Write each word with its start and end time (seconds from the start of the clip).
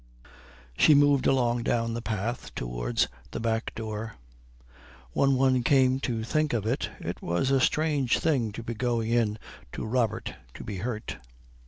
She 0.75 0.95
moved 0.95 1.27
along 1.27 1.61
down 1.61 1.93
the 1.93 2.01
path 2.01 2.55
towards 2.55 3.07
the 3.29 3.39
back 3.39 3.71
door. 3.75 4.15
When 5.11 5.35
one 5.35 5.61
came 5.61 5.99
to 5.99 6.23
think 6.23 6.53
of 6.53 6.65
it 6.65 6.89
it 6.99 7.21
was 7.21 7.51
a 7.51 7.61
strange 7.61 8.17
thing 8.17 8.51
to 8.53 8.63
be 8.63 8.73
going 8.73 9.11
in 9.11 9.37
to 9.73 9.85
Robert 9.85 10.33
to 10.55 10.63
be 10.63 10.77
hurt. 10.77 11.17